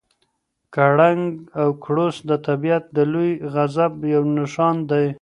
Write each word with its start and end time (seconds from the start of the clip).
کړنګ 0.75 1.23
او 1.59 1.67
کړوس 1.83 2.15
د 2.29 2.31
طبیعت 2.47 2.83
د 2.95 2.97
لوی 3.11 3.31
غضب 3.53 3.93
یو 4.13 4.23
نښان 4.37 4.77
دی. 4.91 5.05